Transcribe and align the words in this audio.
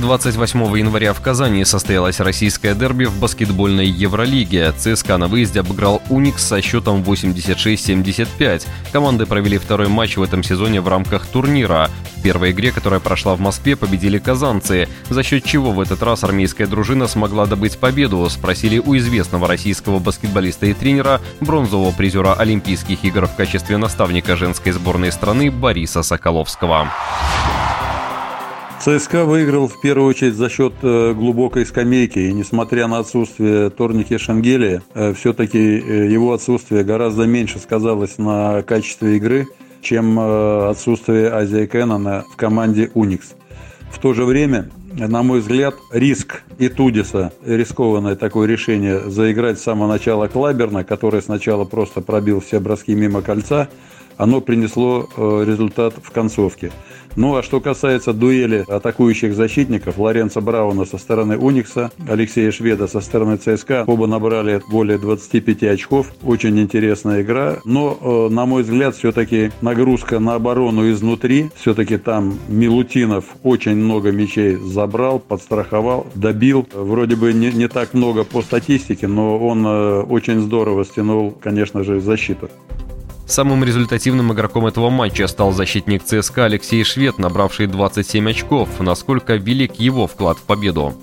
28 0.00 0.78
января 0.78 1.12
в 1.12 1.20
Казани 1.20 1.64
состоялось 1.64 2.18
российское 2.18 2.74
дерби 2.74 3.04
в 3.04 3.18
баскетбольной 3.20 3.86
Евролиге. 3.86 4.72
ЦСКА 4.76 5.18
на 5.18 5.28
выезде 5.28 5.60
обыграл 5.60 6.02
«Уникс» 6.10 6.42
со 6.42 6.60
счетом 6.60 7.02
86-75. 7.02 8.66
Команды 8.92 9.24
провели 9.26 9.56
второй 9.56 9.88
матч 9.88 10.16
в 10.16 10.22
этом 10.22 10.42
сезоне 10.42 10.80
в 10.80 10.88
рамках 10.88 11.26
турнира. 11.26 11.90
В 12.16 12.22
первой 12.22 12.50
игре, 12.50 12.72
которая 12.72 12.98
прошла 12.98 13.36
в 13.36 13.40
Москве, 13.40 13.76
победили 13.76 14.18
казанцы. 14.18 14.88
За 15.10 15.22
счет 15.22 15.44
чего 15.44 15.70
в 15.70 15.80
этот 15.80 16.02
раз 16.02 16.24
армейская 16.24 16.66
дружина 16.66 17.06
смогла 17.06 17.46
добыть 17.46 17.78
победу, 17.78 18.28
спросили 18.30 18.78
у 18.78 18.96
известного 18.96 19.46
российского 19.46 20.00
баскетболиста 20.00 20.66
и 20.66 20.74
тренера, 20.74 21.20
бронзового 21.40 21.92
призера 21.92 22.34
Олимпийских 22.34 23.04
игр 23.04 23.26
в 23.26 23.36
качестве 23.36 23.76
наставника 23.76 24.34
женской 24.34 24.72
сборной 24.72 25.12
страны 25.12 25.52
Бориса 25.52 26.02
Соколовского. 26.02 26.90
ЦСКА 28.84 29.24
выиграл 29.24 29.66
в 29.66 29.80
первую 29.80 30.10
очередь 30.10 30.34
за 30.34 30.50
счет 30.50 30.74
э, 30.82 31.14
глубокой 31.14 31.64
скамейки. 31.64 32.18
И 32.18 32.34
несмотря 32.34 32.86
на 32.86 32.98
отсутствие 32.98 33.70
Торники 33.70 34.18
Шангелия, 34.18 34.82
э, 34.92 35.14
все-таки 35.14 35.58
э, 35.58 36.12
его 36.12 36.34
отсутствие 36.34 36.84
гораздо 36.84 37.24
меньше 37.24 37.58
сказалось 37.60 38.18
на 38.18 38.60
качестве 38.60 39.16
игры, 39.16 39.46
чем 39.80 40.18
отсутствие 40.18 41.30
Азия 41.30 41.66
Кеннона 41.66 42.26
в 42.30 42.36
команде 42.36 42.90
Уникс. 42.92 43.32
В 43.90 43.98
то 43.98 44.12
же 44.12 44.26
время, 44.26 44.68
на 44.92 45.22
мой 45.22 45.40
взгляд, 45.40 45.76
риск 45.90 46.42
и 46.58 46.68
Тудиса, 46.68 47.32
рискованное 47.42 48.16
такое 48.16 48.46
решение 48.46 49.08
заиграть 49.08 49.58
с 49.58 49.62
самого 49.62 49.88
начала 49.88 50.26
Клаберна, 50.26 50.84
который 50.84 51.22
сначала 51.22 51.64
просто 51.64 52.02
пробил 52.02 52.40
все 52.40 52.60
броски 52.60 52.94
мимо 52.94 53.22
кольца, 53.22 53.70
оно 54.16 54.40
принесло 54.40 55.08
результат 55.16 55.94
в 56.02 56.10
концовке. 56.10 56.70
Ну 57.16 57.36
а 57.36 57.42
что 57.44 57.60
касается 57.60 58.12
дуэли 58.12 58.64
атакующих 58.66 59.34
защитников, 59.34 59.98
Лоренцо 59.98 60.40
Брауна 60.40 60.84
со 60.84 60.98
стороны 60.98 61.38
Уникса, 61.38 61.92
Алексея 62.08 62.50
Шведа 62.50 62.88
со 62.88 63.00
стороны 63.00 63.36
ЦСКА, 63.36 63.84
оба 63.86 64.06
набрали 64.06 64.60
более 64.68 64.98
25 64.98 65.62
очков. 65.64 66.12
Очень 66.24 66.58
интересная 66.60 67.22
игра. 67.22 67.58
Но, 67.64 68.28
э, 68.28 68.34
на 68.34 68.46
мой 68.46 68.64
взгляд, 68.64 68.96
все-таки 68.96 69.52
нагрузка 69.60 70.18
на 70.18 70.34
оборону 70.34 70.90
изнутри. 70.90 71.50
Все-таки 71.54 71.98
там 71.98 72.36
Милутинов 72.48 73.26
очень 73.44 73.76
много 73.76 74.10
мячей 74.10 74.56
забрал, 74.56 75.20
подстраховал, 75.20 76.06
добил. 76.16 76.66
Вроде 76.72 77.14
бы 77.14 77.32
не, 77.32 77.52
не 77.52 77.68
так 77.68 77.94
много 77.94 78.24
по 78.24 78.42
статистике, 78.42 79.06
но 79.06 79.38
он 79.38 79.64
э, 79.64 80.00
очень 80.02 80.40
здорово 80.40 80.84
стянул, 80.84 81.30
конечно 81.30 81.84
же, 81.84 82.00
защиту. 82.00 82.50
Самым 83.26 83.64
результативным 83.64 84.32
игроком 84.32 84.66
этого 84.66 84.90
матча 84.90 85.26
стал 85.26 85.52
защитник 85.52 86.04
ЦСКА 86.04 86.44
Алексей 86.44 86.84
Швед, 86.84 87.18
набравший 87.18 87.66
27 87.66 88.30
очков. 88.30 88.80
Насколько 88.80 89.36
велик 89.36 89.74
его 89.76 90.06
вклад 90.06 90.36
в 90.36 90.42
победу? 90.42 90.94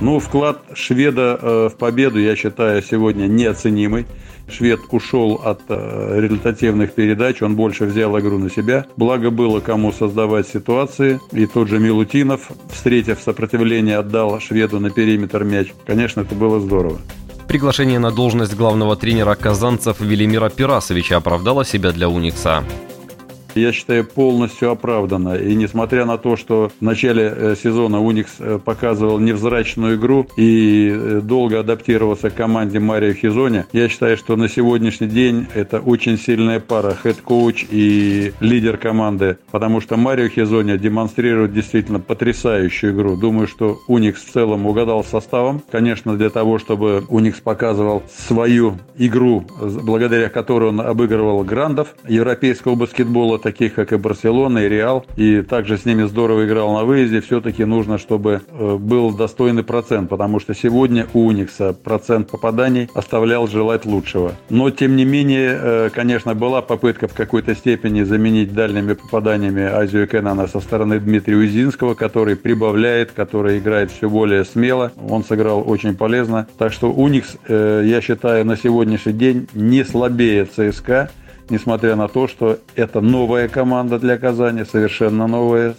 Ну, 0.00 0.18
вклад 0.18 0.62
шведа 0.74 1.38
э, 1.40 1.68
в 1.72 1.76
победу, 1.76 2.18
я 2.18 2.36
считаю, 2.36 2.82
сегодня 2.82 3.26
неоценимый. 3.26 4.06
Швед 4.48 4.80
ушел 4.90 5.40
от 5.42 5.62
э, 5.68 6.20
результативных 6.20 6.92
передач, 6.92 7.40
он 7.40 7.56
больше 7.56 7.86
взял 7.86 8.18
игру 8.18 8.38
на 8.38 8.50
себя. 8.50 8.84
Благо 8.96 9.30
было 9.30 9.60
кому 9.60 9.92
создавать 9.92 10.46
ситуации. 10.46 11.18
И 11.32 11.46
тот 11.46 11.68
же 11.68 11.78
Милутинов, 11.78 12.50
встретив 12.70 13.20
сопротивление, 13.20 13.96
отдал 13.96 14.38
шведу 14.40 14.80
на 14.80 14.90
периметр 14.90 15.44
мяч. 15.44 15.72
Конечно, 15.86 16.20
это 16.20 16.34
было 16.34 16.60
здорово. 16.60 16.98
Приглашение 17.54 18.00
на 18.00 18.10
должность 18.10 18.56
главного 18.56 18.96
тренера 18.96 19.36
казанцев 19.36 20.00
Велимира 20.00 20.48
Перасовича 20.48 21.18
оправдало 21.18 21.64
себя 21.64 21.92
для 21.92 22.08
Уникса 22.08 22.64
я 23.56 23.72
считаю, 23.72 24.04
полностью 24.04 24.70
оправдано. 24.70 25.36
И 25.36 25.54
несмотря 25.54 26.04
на 26.04 26.18
то, 26.18 26.36
что 26.36 26.70
в 26.80 26.82
начале 26.84 27.32
э, 27.34 27.54
сезона 27.62 28.00
Уникс 28.00 28.36
э, 28.38 28.58
показывал 28.64 29.18
невзрачную 29.18 29.96
игру 29.96 30.26
и 30.36 30.92
э, 30.92 31.20
долго 31.22 31.60
адаптировался 31.60 32.30
к 32.30 32.34
команде 32.34 32.80
Марио 32.80 33.12
Хезоня, 33.12 33.66
я 33.72 33.88
считаю, 33.88 34.16
что 34.16 34.36
на 34.36 34.48
сегодняшний 34.48 35.08
день 35.08 35.46
это 35.54 35.80
очень 35.80 36.18
сильная 36.18 36.60
пара 36.60 36.96
head 37.02 37.30
coach 37.30 37.66
и 37.70 38.32
лидер 38.40 38.76
команды, 38.76 39.38
потому 39.50 39.80
что 39.80 39.96
Марио 39.96 40.28
Хезоня 40.28 40.78
демонстрирует 40.78 41.52
действительно 41.52 42.00
потрясающую 42.00 42.92
игру. 42.92 43.16
Думаю, 43.16 43.46
что 43.46 43.78
Уникс 43.88 44.24
в 44.24 44.32
целом 44.32 44.66
угадал 44.66 45.04
составом. 45.04 45.62
Конечно, 45.70 46.16
для 46.16 46.30
того, 46.30 46.58
чтобы 46.58 47.04
Уникс 47.08 47.40
показывал 47.40 48.02
свою 48.14 48.78
игру, 48.96 49.44
благодаря 49.60 50.28
которой 50.28 50.70
он 50.70 50.80
обыгрывал 50.80 51.42
грандов 51.44 51.94
европейского 52.06 52.74
баскетбола, 52.74 53.38
таких 53.44 53.74
как 53.74 53.92
и 53.92 53.96
Барселона, 53.96 54.60
и 54.60 54.68
Реал, 54.68 55.04
и 55.16 55.42
также 55.42 55.76
с 55.76 55.84
ними 55.84 56.04
здорово 56.04 56.46
играл 56.46 56.72
на 56.72 56.84
выезде, 56.84 57.20
все-таки 57.20 57.64
нужно, 57.64 57.98
чтобы 57.98 58.40
э, 58.48 58.76
был 58.76 59.12
достойный 59.12 59.62
процент, 59.62 60.08
потому 60.08 60.40
что 60.40 60.54
сегодня 60.54 61.06
у 61.12 61.26
Уникса 61.26 61.74
процент 61.74 62.30
попаданий 62.30 62.88
оставлял 62.94 63.46
желать 63.46 63.84
лучшего. 63.84 64.32
Но, 64.48 64.70
тем 64.70 64.96
не 64.96 65.04
менее, 65.04 65.58
э, 65.60 65.90
конечно, 65.92 66.34
была 66.34 66.62
попытка 66.62 67.06
в 67.06 67.12
какой-то 67.12 67.54
степени 67.54 68.02
заменить 68.02 68.54
дальними 68.54 68.94
попаданиями 68.94 69.62
Азию 69.62 70.08
Кеннана 70.08 70.46
со 70.46 70.60
стороны 70.60 70.98
Дмитрия 70.98 71.36
Узинского, 71.36 71.94
который 71.94 72.36
прибавляет, 72.36 73.12
который 73.12 73.58
играет 73.58 73.90
все 73.90 74.08
более 74.08 74.46
смело. 74.46 74.90
Он 75.06 75.22
сыграл 75.22 75.62
очень 75.68 75.94
полезно. 75.94 76.46
Так 76.56 76.72
что 76.72 76.90
Уникс, 76.90 77.36
э, 77.46 77.82
я 77.84 78.00
считаю, 78.00 78.46
на 78.46 78.56
сегодняшний 78.56 79.12
день 79.12 79.48
не 79.52 79.84
слабее 79.84 80.46
ЦСКА 80.46 81.10
несмотря 81.50 81.96
на 81.96 82.08
то, 82.08 82.28
что 82.28 82.58
это 82.74 83.00
новая 83.00 83.48
команда 83.48 83.98
для 83.98 84.18
Казани, 84.18 84.64
совершенно 84.64 85.26
новая, 85.26 85.74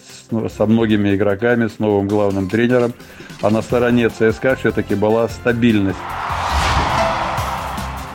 со 0.55 0.65
многими 0.65 1.15
игроками, 1.15 1.67
с 1.67 1.79
новым 1.79 2.07
главным 2.07 2.49
тренером. 2.49 2.93
А 3.41 3.49
на 3.49 3.61
стороне 3.61 4.09
ЦСКА 4.09 4.55
все-таки 4.55 4.95
была 4.95 5.27
стабильность. 5.27 5.97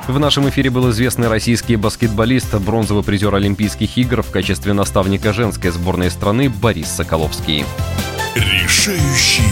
В 0.09 0.19
нашем 0.19 0.49
эфире 0.49 0.71
был 0.71 0.91
известный 0.91 1.29
российский 1.29 1.77
баскетболист, 1.77 2.57
бронзовый 2.57 3.05
призер 3.05 3.33
Олимпийских 3.35 3.97
игр 3.97 4.23
в 4.23 4.31
качестве 4.31 4.73
наставника 4.73 5.33
женской 5.33 5.71
сборной 5.71 6.11
страны 6.11 6.51
Борис 6.51 6.89
Соколовский. 6.89 7.65
Решающий 8.35 9.45